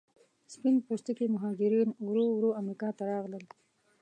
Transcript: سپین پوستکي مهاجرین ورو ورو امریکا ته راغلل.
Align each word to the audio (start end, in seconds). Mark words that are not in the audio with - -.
سپین 0.53 0.75
پوستکي 0.85 1.25
مهاجرین 1.35 1.89
ورو 2.05 2.25
ورو 2.35 2.49
امریکا 2.61 2.89
ته 2.97 3.03
راغلل. 3.11 3.43